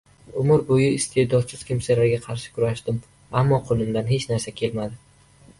“Umr 0.43 0.61
bo‘yi 0.69 0.87
iste’dodsiz 0.93 1.61
kimsalarga 1.67 2.19
qarshi 2.25 2.53
kurashdim, 2.55 2.97
ammo 3.43 3.61
qo‘limdan 3.71 4.11
hech 4.15 4.27
narsa 4.33 4.59
kelmadi…”. 4.63 4.99